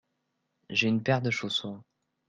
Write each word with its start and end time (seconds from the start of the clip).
J'ai 0.71 0.87
une 0.87 1.03
paire 1.03 1.21
de 1.21 1.29
chaussons. 1.29 1.83